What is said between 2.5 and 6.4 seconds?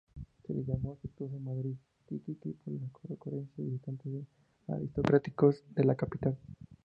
por la concurrencia de visitantes aristocráticos de la capital.